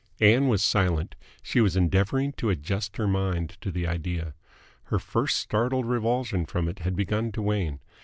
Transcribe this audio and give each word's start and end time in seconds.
Ann 0.19 0.47
was 0.47 0.63
silent. 0.63 1.13
She 1.43 1.61
was 1.61 1.75
endeavouring 1.75 2.33
to 2.37 2.49
adjust 2.49 2.97
her 2.97 3.05
mind 3.07 3.55
to 3.61 3.69
the 3.71 3.85
idea. 3.85 4.33
Her 4.85 4.97
first 4.97 5.37
startled 5.37 5.85
revulsion 5.85 6.47
from 6.47 6.67
it 6.67 6.79
had 6.79 6.95
begun 6.95 7.31
to 7.33 7.41
wane. 7.43 7.79